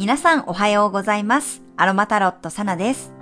[0.00, 1.60] 皆さんおはようございます。
[1.76, 3.12] アロマタロットサナです。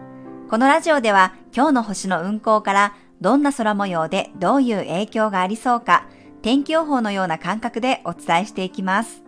[0.49, 6.07] このラジオでは今日の星の運行からどんな空模様でどういう影響がありそうか、
[6.41, 9.25] 天気予報のような感覚でお伝えしていきます。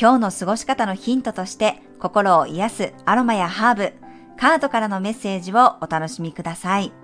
[0.00, 3.92] 今日の過ごし方のヒントとして心を癒すアロマやハーブ、
[4.38, 6.94] カードからのメッセージをお楽しみください。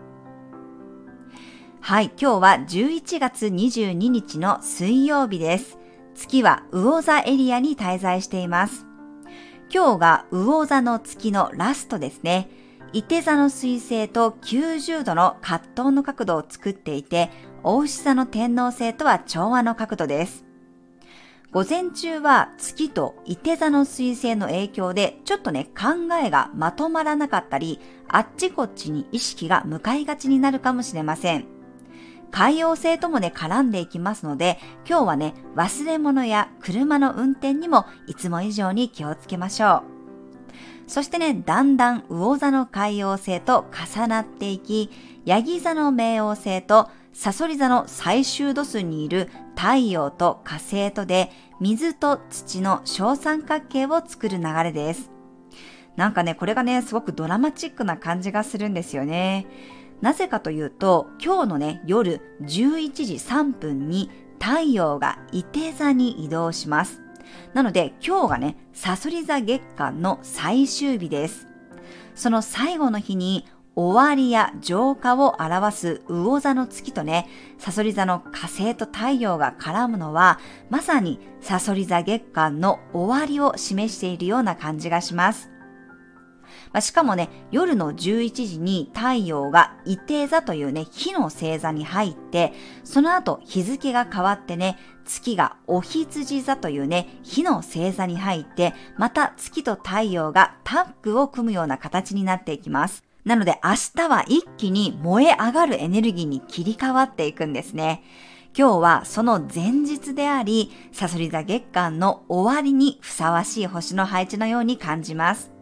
[1.82, 5.76] はい、今日は11月22日の水曜日です。
[6.14, 8.86] 月は魚座エリアに滞在しています。
[9.72, 12.50] 今日が魚座の月のラストですね。
[12.92, 17.30] 伊手座の水星と90度の葛藤の角度を作っていて、
[17.62, 20.44] 大牛座の天王星とは調和の角度です。
[21.52, 31.59] 午前中は月と伊手座の水星の影響で、ちょっとね、考えがまとまらなかったり、あっちこっちに意識が向かいがちになるかもしれません。
[32.30, 39.82] 海洋星ともね、絡んでいきますので、今日はね、忘れ物や車の運転にもいつも以上に気をつけましょ
[40.86, 40.90] う。
[40.90, 44.90] そしてね、だんだん魚座の海洋星と重なっていき、
[45.24, 55.10] ヤギ座の冥王星とサソリ座の最終度数にいる太陽と火星とで、水と土の小三角形を作る流れです。
[55.96, 59.46] なんかね、これがね、すごくドラマチックな感じがするんですよね。
[60.00, 67.02] なぜかというと、今日のね、夜11時3分に太陽が伊手座に移動します。
[67.54, 71.46] なので今日がね、サソリ座月間の最終日です。
[72.14, 77.28] その最後の日に終わりや浄化を表す魚座の月とね、
[77.58, 80.38] サソリ座の火星と太陽が絡むのは、
[80.70, 85.49] まさにサソリ座月間の終わりを示しているような感じがします。
[86.72, 92.52] まあ、しかもね、夜の11時に太陽が伊手座というね、火の星座に入って、
[92.84, 103.04] その後日付が変わってね、月がお羊座というね、火の星座に入って、また月と太陽がタッグを組むような形になっていきます。
[103.24, 108.02] なので明日は一気に燃え上がるエネルギーに切り替わっていくんですね。
[108.56, 115.59] 今日はその前日であり、サソリ座月間の終わりにふさわしい星の配置のように感じます。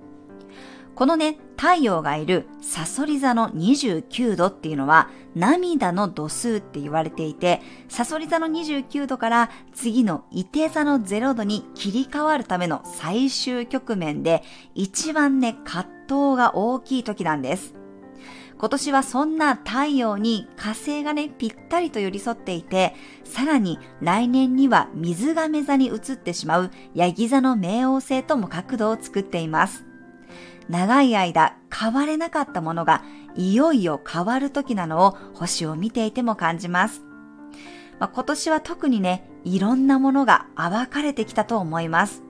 [0.99, 14.43] このね、太陽がいるサソリ座の29度っていうのは涙の度数って言われていて、サソリ座の29度から次の伊手座の0度に切り替わるための最終局面で
[14.75, 17.77] 一番ね、葛藤が大きい時なんです。
[18.59, 29.88] 今年はそんな太陽に火星がね、ぴったりと寄り添っていて、さらに来年には水亀座に移ってしまうヤギ座の冥王星とも角度を作っています。
[30.69, 33.03] 長い間変われなかったものが
[33.37, 37.03] いよいよ変わる時なのを星を見ていても感じます。
[37.99, 42.23] まあ、今年は特にね、いろんなものが暴かれてきたと思います。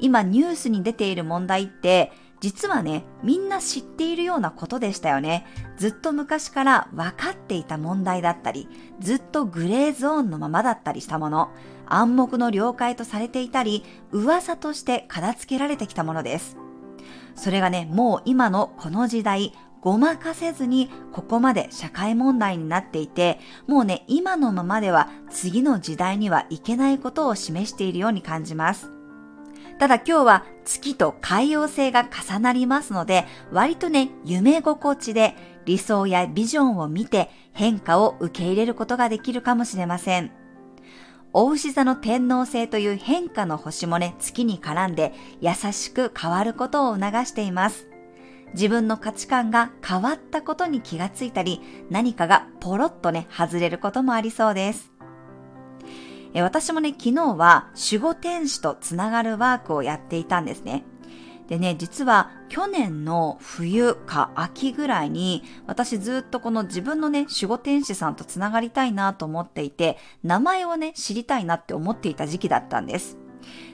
[0.00, 5.46] 今ニュースに出ている問題って、実はね、みんな知っているようなことでしたよね。
[5.78, 8.68] ずっと昔から分かっていた問題だったり、
[9.00, 11.50] ずっとグレーゾーンのままだったりしたもの、
[11.86, 16.56] 暗黙の了解とされていたり、噂として片付けられてきたものです。
[17.36, 23.38] それがね、もう今のこの時代、ごまかせずにここまで社会問題になっていて、
[23.68, 28.90] もうね、今のままでは次の時代にはいけないことを示しているように感じます。
[29.78, 35.36] ただ今日は月と海洋星が重なりますので、割とね、夢心地で
[35.66, 40.45] 理想やビジョンを見て変化を受け入れることができるかもしれません。
[41.38, 47.88] 大牛座の天皇星という変化の星もね、月に絡んで優しく変わることを促しています。
[48.54, 51.60] 自分の価値観が変わったことに気がついたり、
[51.90, 54.90] 何かがポロッとね、外れることもありそうです。
[56.32, 60.86] え私もね、昨日は守護天使とつながるワークをやっていたんですね。
[61.48, 73.16] でね、実は去年の冬か秋ぐらいに私ずっとこの自分のね、守護天使さんとつながりたいなと思っていて、名前をね、知りたいなって思っていた時期だったんです。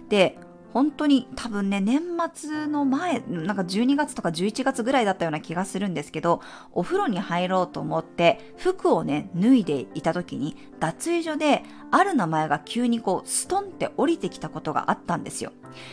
[0.08, 0.38] で、
[0.72, 2.00] 本当に多分ね、年
[2.34, 6.40] 末の前、なんか12月とか11月ぐらいだったような気がするんですけど、
[6.72, 15.52] お風呂に入ろうと思って、服をね、脱いでいた時に、脱衣所で、ある名前が急にこう、ストンって降りてきたことがあったんですよ。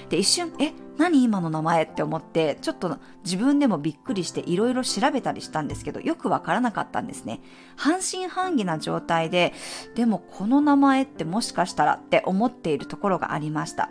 [0.09, 7.41] で、一瞬、え、何今の名前って思って、ちょっと自分でもびっくりしていろいろ調べたりしたんですけど、よくわからなかったんですね。
[7.77, 9.53] 半信半疑な状態で、
[9.95, 13.89] でもこの名前ってもしかしたらって思っているところがありました。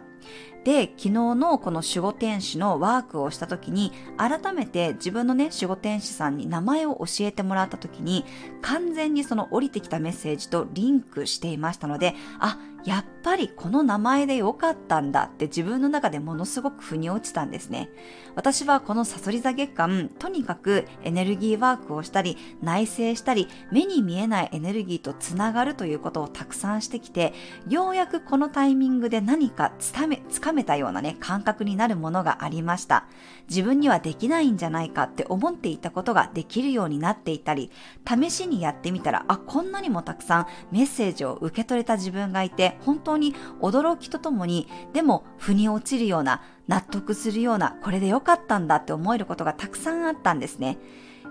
[0.69, 8.27] で、昨日のこの守護天使のワークをした時に、改めて自分のね、守護天使さんに名前を教えてもらった時に、
[8.61, 17.91] 完全にその降りてきたメッセージとリンクしていましたので、あ、やっぱりこの名前でよかったんだって自分の中でものすごく腑に落ちたんですね。
[18.35, 27.35] 私はこのサソリ座月間、とにかくエネルギーワークをしたり、内省したり、目に見えないエネルギーとつながるということをたくさんしてきて、
[27.69, 33.07] ようやくこのタイミングで何かつかめ、つかめたようなね、感覚になるものがありました。
[33.49, 37.71] 自分にはできないんじゃないかって思っていたことができるようになっていたり、
[38.07, 50.79] 試しにやってみたら、あ、こんなにもたくさんメッセージを受け取れた自分がいて、本当に驚きとともに、でも腑に落ちるような、納得するような、これでよかったんだって思えることがたくさんあったんですね。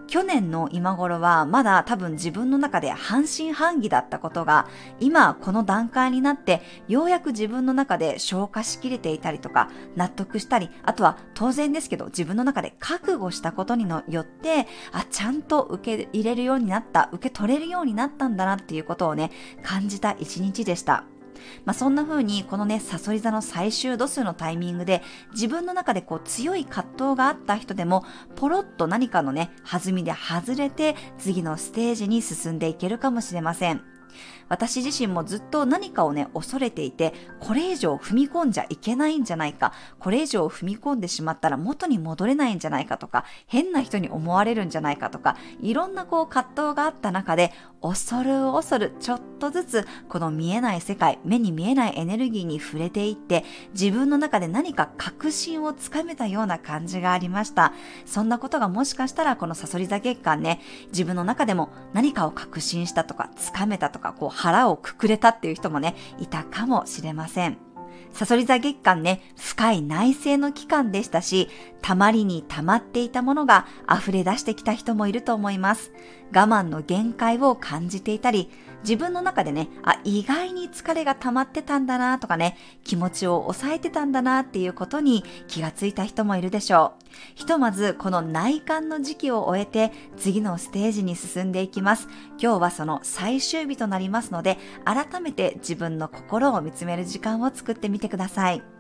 [0.08, 4.68] 去年の今頃はまだ多分自分の中で半信半疑だったことが
[5.00, 19.32] 今この段階になってようやく自分の中で消化しきれていたりとか納得したりあとは当然ですけど自分の中で覚悟したことによってあちゃんと受け入れるようになった受け取れるようになったんだなっていうことをね
[19.64, 21.17] 感じた一日でした。
[21.66, 25.02] まあ、そんな風にこのね、サソリ座の最終度数のタイミングで
[25.34, 28.04] 自分の中でこう強い葛藤があった人でも
[28.36, 33.97] ポロッと何かのね、弾みで外れて次のステージに進んでいけるかもしれません。
[34.50, 47.52] 私自身もずっと何かをね、恐れていて、これ以上踏み込んじゃいけないんじゃないか、これ以上踏み込んでしまったら元に戻れないんじゃないかとか、変な人に思われるんじゃないかとか、いろんなこう葛藤があった中で、
[47.82, 57.74] 恐る恐るちょっとずつこの見えない世界、目に見えないエネルギーに触れていって、自分の中で何か確信をつかめたような感じがありました。
[58.06, 67.58] そんなことがもしかしたらこのサソリ座月間ね、自分の中でも何かを確信したとか、つかめたとか、こう腹をくくれたっていう人もね、いたかもしれません。
[68.14, 71.50] サソリ座月間ね、深い内省の期間でしたし、
[71.82, 75.92] たまりに溜まっていたものが溢れ出してきた人もいると思います。
[76.32, 78.52] 我慢の限界を感じていたり、
[78.84, 87.04] 自分の中でね、あ、意外に疲れが溜まってたんだなとかね、気持ちを抑えてたんだなっていうことに気がついた人もいるでしょう。
[87.36, 92.08] ひとまずこの内観の時期を終えて次のステージに進んでいきます。
[92.42, 98.77] 今日はその最終日となりますので、改めて自分の心を見つめる時間を作ってみてください。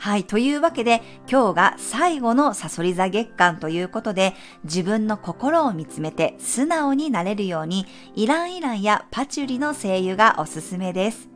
[0.00, 0.24] はい。
[0.24, 7.84] というわけで、今日が最後のサソリ座月間ということで、自分の心を見つめて素直になれるように、
[8.14, 11.28] イランイランやパチュリの精油がおすすめです。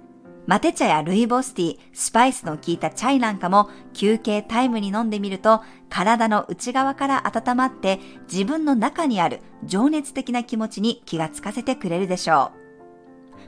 [0.46, 7.98] マテ茶やルイボスティ、スパイスの効いたチャイなんかも休憩タイムに飲んでみると、体の内側から温まって
[8.30, 12.61] 自分の中にある情熱的な気持ちに気がつかせてくれるでしょう。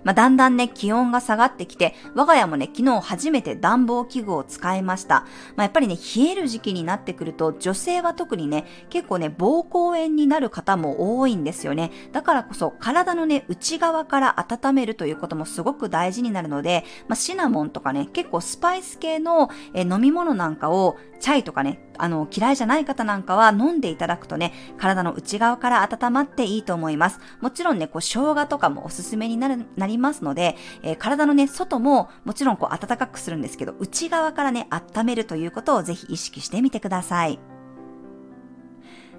[0.04, 5.26] まあ、だんだんね、気温が下がってきて、我が家もね、昨日初めて暖房器具を使いました。
[5.56, 11.90] まあ、やっぱりね、冷える時期になってくると、女性は特にね、結構ね、膀胱炎になる方も多いんですよね。
[12.12, 27.20] だからこそ、体のね、内側から温めるということもすごく大事になるので、まあ、シナモンとかね、結構スパイス系のえ飲み物なんかを、チャイとかね、あの、嫌いじゃない方なんかは飲んでいただくとね、体の内側から温まっていいと思います。
[27.40, 37.38] もちろんね、こう、生姜とかもおすすめになる、なりますので、えー、体のね、外ももちろんこう、暖かくするんですけど、内側からね、温めるということをぜひ意識してみてください。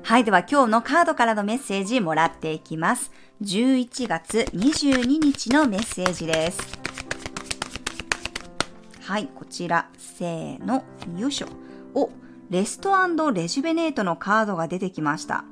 [0.06, 0.24] はい。
[0.24, 3.12] では今日のカードからのメッセージもらっていきます。
[3.42, 6.60] 11月22日のメッセージです。
[9.02, 9.28] はい。
[9.34, 9.90] こちら。
[9.98, 10.84] せーの。
[11.18, 11.48] よいしょ。
[11.96, 12.12] お、
[12.50, 12.92] レスト
[13.32, 15.46] レジュベネートのカードが出てきました。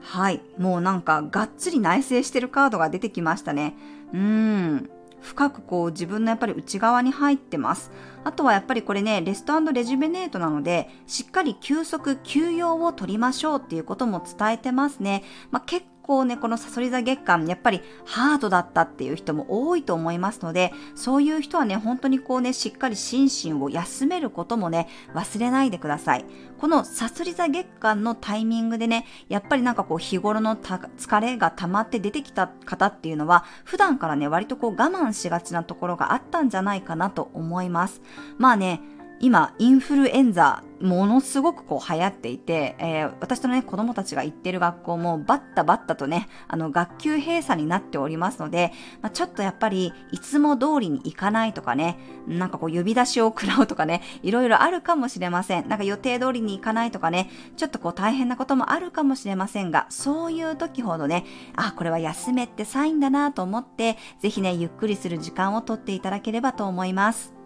[0.00, 0.40] はい。
[0.58, 3.74] もうなんかがっつり内省してるカードが出てきましたね。
[4.12, 4.90] うーん。
[5.20, 7.90] 深くこう自分のやっぱり内側に入ってます。
[8.24, 15.24] あとはやっぱりこれね、レストレジュベネートなので、しっかり休息、休養を取りましょうっていうことも伝えてますね。
[15.50, 26.24] まあ、結構ね、このサソリ座月間、やっぱりハードだったっていう人も多いと思いますので、そういう人はね、本当にこうね、しっかり心身を休めることもね、忘れないでください。
[26.58, 38.00] このサソリ座月間のタイミングでね、やっぱりなんかこう日頃の疲れが溜まって出てきた方っていうのは、普段からね、割とこう我慢しがちなところがあったんじゃないかなと思います。
[38.38, 38.80] まあね、
[39.20, 55.68] 今、インフルエンザ、ものすごくこう流行っていて、えー、私とね、子供たちが行ってる学校もバッタバッタとね、あの、学級閉鎖になっておりますので、まあ、ちょっとやっぱり、いつも通りに行かないとかね、なんかこう呼び出しを食らうとかね、いろいろあるかもしれません。
[55.68, 61.24] なんか予定通りに行かないとかね、ちょっとこう大変なこともあるかもしれませんが、そういう時ほどね、
[61.56, 67.37] あ、これは休めってサインだなと思って、ぜひね、ゆっくりする時間をとっていただければと思います。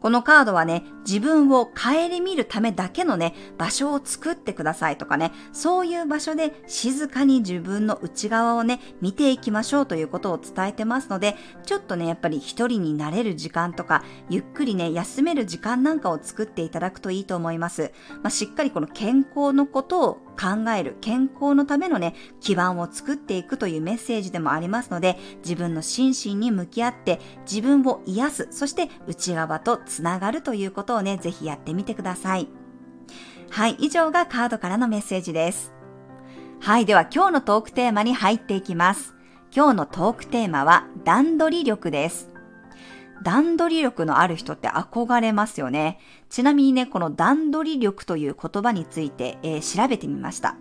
[0.00, 17.92] このカードはね、自分を顧みるためだけのね、場所を作ってくださいとかね、そういう場所で静かに自分の内側をね、見ていきましょうということを伝えてますので、ちょっとね、やっぱり一人になれる時間とか、ゆっくりね、休める時間なんかを作っていただくといいと思います。
[18.22, 27.20] まあ、しっかりこの健康のことを考える、健康のためのね、基盤を作っていくというメッセージでもありますので、自分の心身に向き合って、
[27.50, 32.48] 自分を癒す、そして内側とつながるということをね、ぜひやってみてください。
[33.50, 35.72] はい、以上がカードからのメッセージです。
[36.60, 39.14] はい、では今日のトークテーマに入っていきます。
[39.54, 42.28] 今日のトークテーマは段取り力です。
[43.22, 45.98] 段取り力のある人って憧れますよね。
[46.28, 50.56] ちなみにね、この段取り力という言葉について、えー、調べてみました。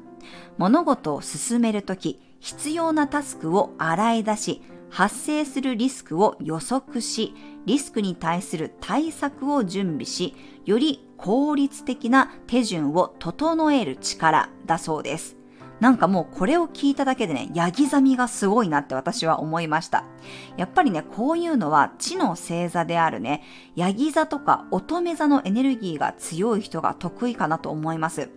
[0.57, 7.33] 物事を進めるとき、必要なタスクを洗い出し、発生するリスクを予測し、
[7.65, 10.35] リスクに対する対策を準備し、
[10.65, 15.38] より効率的な手順を整える力だそうです。
[15.79, 20.03] なんかもうこれを聞いただけでね、ヤギザミがすごいなって私は思いました。
[20.57, 23.43] やっぱりね、こういうのは地の星座であるね、
[23.75, 28.29] ヤギ座とか乙女座のエネルギーが強い人が得意かなと思います。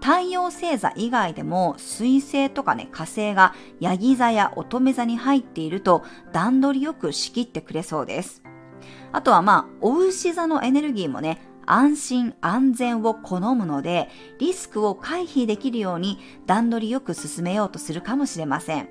[0.00, 8.42] 太陽星座以外でも水星とかね火星がヤギ座や乙女座に入っていると段取りよく仕切ってくれそうです。
[9.12, 11.38] あとはまあ、お牛座のエネルギーもね、
[11.72, 18.90] 安心安全を好むので、リスクを回避できるように段取りよく進めようとするかもしれません。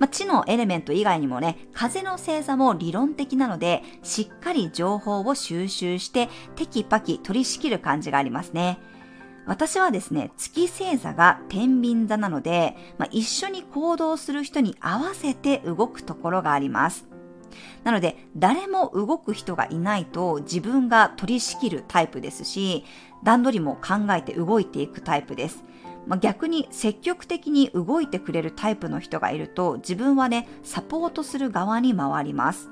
[0.00, 8.80] まあ、地のエレメント以外にもね、風の星座も理論的なので、しっかり情報を収集して、テキパキ取り仕切る感じがありますね。
[9.46, 17.11] 私はですね、月星座が天秤座なので、まあ、一緒に行動する人に合わせて動くところがあります。
[17.84, 22.84] なので、誰も動く人がいないと自分が取り仕切るタイプですし、
[23.22, 25.64] 段取りも考えて動いていくタイプです。
[26.06, 32.70] まあ、逆に積極的に動いてくれるタイプの人がいると自分はね、サポートする側に回ります。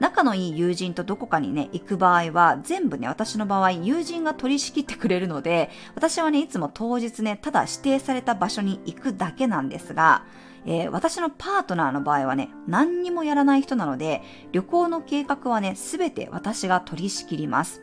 [0.00, 10.24] 仲のいい友人とどこかにね、行く場合は、全部ね、私の場合、友人が取り仕切ってくれるので、私はね、いつも当日ね、ただ指定された場所に行くだけなんですが、
[10.64, 17.82] えー、私のパートナーの場合はね、何にもやらない人なので、旅行の計画はね、すべて私が取り仕切ります。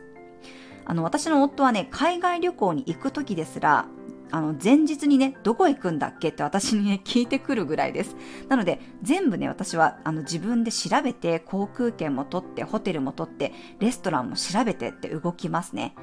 [0.84, 3.86] あの、私の夫はね、海外旅行に行く時ですら、
[4.32, 8.16] あの、前日にね、どこ行くんだっけって私にね、 聞いてくるぐらいです。
[8.48, 15.94] なので、全部ね、私は、あの、自分で調べて、航空券も取って、ホテルも取って、レストランも調べてって動きますね。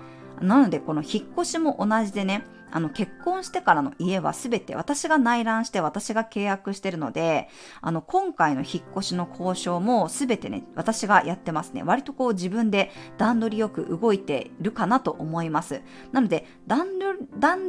[0.41, 7.49] なので、この引っ越しも同じでね、あの、結婚してからの家はすべて私が内覧して私が契約してるので、
[7.81, 11.83] あの、今回の引っ越しの交渉もすべてね、私がやってますね。
[11.83, 15.81] 割とこう自分で段取りよく動いてるかなと思います。
[16.11, 16.87] なので、段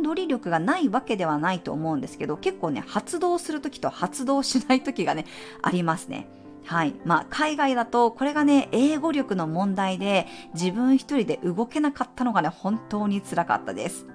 [0.03, 5.27] 取り力がないわけではないと思うんですけど、結構ね、発動するときと発動しないときがね、
[5.63, 6.29] ありますね。
[6.65, 6.95] はい。
[7.07, 14.07] まあ、海外だと、これがね、英語力の問題で、自分一人で動けなかったのがね、本当に辛かったです。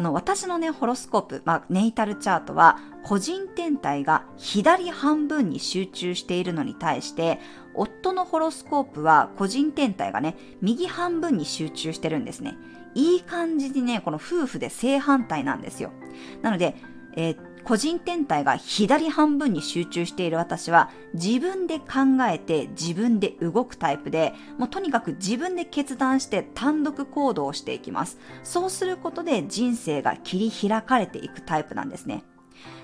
[0.00, 7.38] あの、私のね、ホロスコープ、まあ、ネイタルチャートは、個人天体が左半分に集中しているのに対して、
[7.74, 12.56] 夫のホロスコープは個人天体がね、右半分に集中してるんですね。
[12.94, 15.92] いい感じにね、この夫婦で正反対なんですよ。
[16.40, 16.76] なので、
[17.16, 21.84] えー個人天体が左半分に集中している私は自分で考
[22.28, 28.18] えて自分で動くタイプで、もうとにかく自分で決断して単独行動をしていきます。
[28.42, 32.24] そうすることで人生が切り開かれていくタイプなんですね。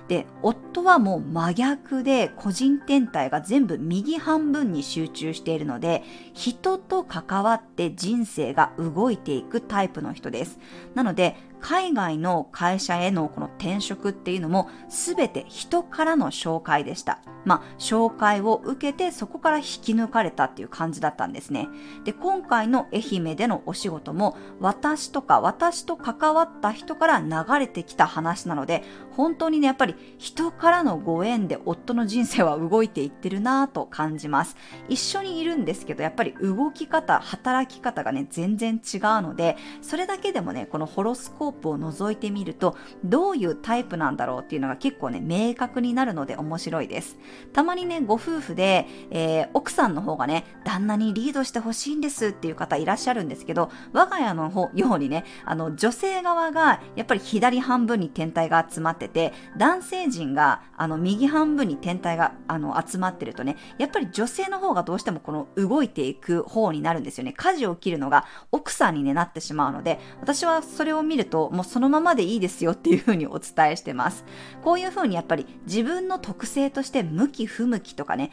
[0.09, 10.61] で、夫はもう真逆で個人天体が全部右半分に集中しているので、人と関わって人生が動いていくタイプの人です。
[10.95, 17.21] なので、海外の会社へのこの転職っていうのも全て人からの紹介でした。
[17.47, 21.69] まあ、紹介を受けてそこから引き抜かれたっていう感じだったんですね。
[22.05, 28.83] で、今回の愛媛でのお仕事も私とか私と関わった人から流れてきた話なので、
[29.13, 34.57] 本当にね、やっぱり人からのご縁で夫の人生は動いていってるなぁと感じます。
[34.89, 47.19] 一緒にいるんですけど、やっぱり動き方、働き方がね、全然違うので、それだけでもね、このホロスココープを覗いてみると、どういうタイプなんだろうっていうのが結構ね、明確になるので面白いです。
[47.53, 67.33] たまにね、ご夫婦で、えー、奥さんの方がね、旦那にリードしてほしいんですっていう方いらっしゃるんですけど、我が家の方ようにね、あの、女性側がやっぱり左半分に天体が集まってってて、男性陣があの右半分に天体があの集まってるとね、やっぱり女性の方がどうしてもこの動いていく方になるんですよね。
[67.33, 74.25] 舵を切るのが奥さんに、ね、なってしまうので、私はそれを見るともうそのままでいいですよっていう風にお伝えしてます。
[74.63, 78.31] こういう風にやっぱり自分の特性として向き不向きとかね、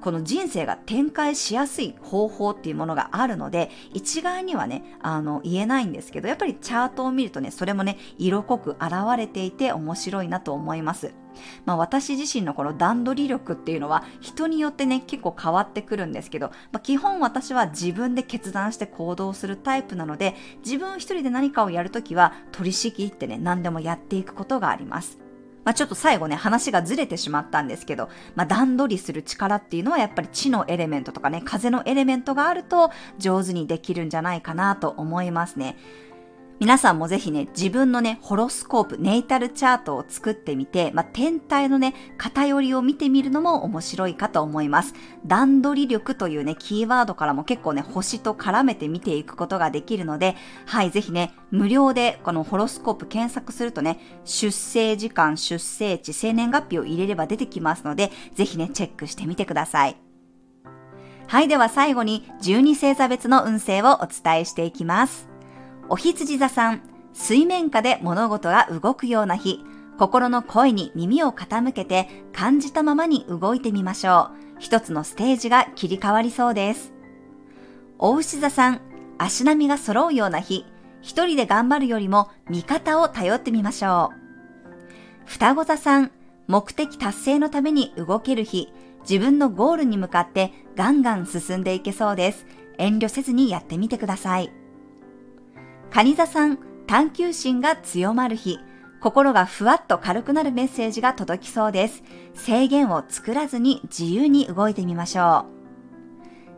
[0.00, 11.25] この人生が展開しやすい方法っていうものがあるので、一概にはね、あの言えないんですけど、やっぱりチャートを見るとね、それもね、色濃く現れていて面白いなと思います。
[11.64, 25.18] まあ、私自身のこの段取り力っていうのは人によってね結構変わってくるんですけど、まあ、基本私は自分で決断して行動するタイプなので自分一人で何かをやるときは取り仕切ってね何でもやっていくことがあります。
[25.66, 35.76] まあ、ちょっと最後ね、話がずれてしまったんですけど、まあ、段取りする力っていうのはやっぱり地のエレメントとかね、風のエレメントがあると上手にできるんじゃないかなと思いますね。
[36.58, 44.94] 皆さんもぜひね、自分のね、ホロスコープ、ネイタルチャートを作ってみて、まあ、天体のね、偏りを見てみるのも面白いかと思います。
[45.26, 50.34] 段取り力というね、キーワードからも結構ね、星と絡めて見ていくことができるので、
[50.64, 59.96] はい、ぜひね、無料でこのホロスコープ検索するとね、出生時間、出生地、生年月日を入れれば出てきますので、ぜひね、チェックしてみてください。
[61.26, 65.35] はい、では最後に12星座別の運勢をお伝えしていきます。
[65.88, 69.64] お羊座さん、水面下で物事が動くような日、
[69.98, 74.56] 心の声に耳を傾けて感じたままに動いてみましょう。
[74.58, 76.92] 一つのステージが切り替わりそうです。
[77.98, 78.80] お牛座さん、
[79.18, 80.66] 足並みが揃うような日、
[81.00, 85.24] 一人で頑張るよりも味方を頼ってみましょう。
[85.24, 86.10] 双子座さん、
[86.46, 88.72] 目的達成のために動ける日、
[89.08, 92.46] 自分のゴールに向かってガンガン進んでいけそうです。
[92.76, 94.52] 遠慮せずにやってみてください。
[95.90, 98.58] 蟹座さん、探求心が強まる日、
[99.00, 102.02] 心がふわっと軽くなるメッセージが届きそうです。
[102.34, 105.46] 制限を作らずに自由に動いてみましょ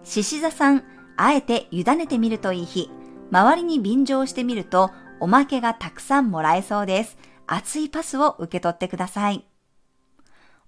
[0.05, 0.07] う。
[0.07, 0.85] 獅子座さん、
[1.17, 2.91] あえて委ねてみるといい日、
[3.31, 7.19] 周りに便乗してみると、おまけがたくさんもらえそうです。
[7.47, 9.45] 熱いパスを受け取ってください。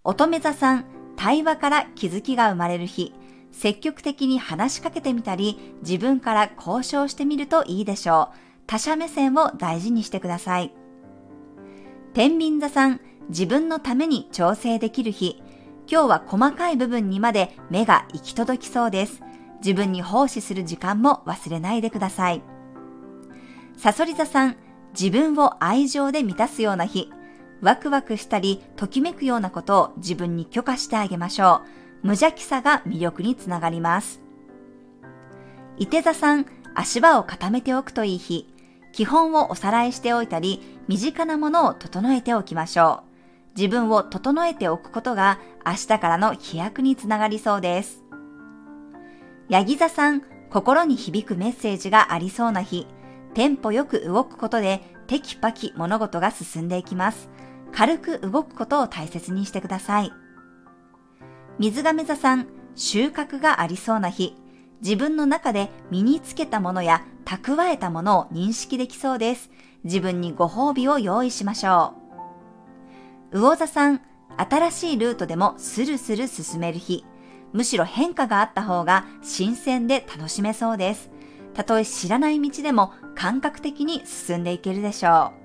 [0.04, 0.84] 乙女座さん、
[1.16, 3.14] 対話から気づきが生まれる日、
[3.52, 8.49] 積極的に話しかけてみたり、自分から交渉してみるといいでしょう。
[8.70, 10.72] 他者目線を大事にしてください。
[12.14, 15.42] 天秤座さん、自分のために調整できる日。
[15.90, 19.22] 今日は細かい部分にまで目が行き届きそうです。
[19.58, 22.42] 自分に奉仕する時間も忘れないでください。
[23.76, 24.56] サソリ座さん、
[24.92, 27.10] 自分を愛情で満たすような日。
[27.60, 31.62] ワクワクしたり、ときめくようなことを自分に許可してあげましょ
[32.04, 32.06] う。
[32.06, 34.22] 無邪気さが魅力につながります。
[35.76, 38.46] 伊手座さん、足場を固めておくといい日。
[38.92, 43.10] 基本をおさらいしておいたり、身近なものを整えておきましょう。
[43.56, 48.02] 自分を整えておくことが明日からの飛躍につながりそうです。
[49.48, 52.86] ヤギ座さん、心に響くメッセージがありそうな日、
[53.34, 57.28] テンポよく動くことでテキパキ物事が進んでいきます。
[57.72, 60.12] 軽く動くことを大切にしてください。
[61.58, 64.34] 水亀座さん、収穫がありそうな日、
[64.82, 69.50] 自分の中で身につけたものや蓄えたものを認識できそうです。
[69.84, 71.94] 自分にご褒美を用意しましょ
[73.32, 73.38] う。
[73.38, 74.00] 魚座さん、
[74.36, 77.04] 新しいルートでもスルスル進める日。
[77.52, 81.10] むしろ変化があった方が新鮮で楽しめそうです。
[81.54, 85.40] たとえ知らない道でも感覚的に進んでいけるでしょう。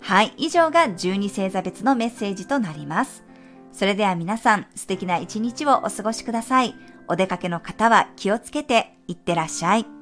[0.00, 3.24] はい、以上が12星座別のメッセージとなります。
[3.72, 6.74] それでは皆さん素敵な一日をお過ごしください。
[7.08, 9.95] お出かけの方は気をつけていってらっしゃい。